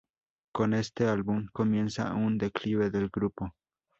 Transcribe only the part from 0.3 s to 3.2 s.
Con este álbum comienza un declive del